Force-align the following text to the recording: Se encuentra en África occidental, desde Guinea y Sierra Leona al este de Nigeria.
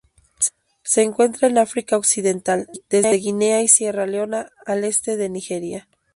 Se 0.81 1.03
encuentra 1.03 1.47
en 1.47 1.59
África 1.59 1.95
occidental, 1.95 2.67
desde 2.89 3.11
Guinea 3.19 3.61
y 3.61 3.67
Sierra 3.67 4.07
Leona 4.07 4.49
al 4.65 4.83
este 4.83 5.15
de 5.15 5.29
Nigeria. 5.29 5.87